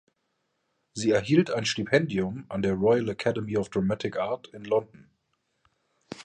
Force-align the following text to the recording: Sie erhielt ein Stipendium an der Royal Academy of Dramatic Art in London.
Sie 0.95 1.11
erhielt 1.11 1.51
ein 1.51 1.63
Stipendium 1.63 2.45
an 2.49 2.63
der 2.63 2.73
Royal 2.73 3.07
Academy 3.09 3.55
of 3.55 3.69
Dramatic 3.69 4.17
Art 4.17 4.47
in 4.47 4.63
London. 4.65 5.11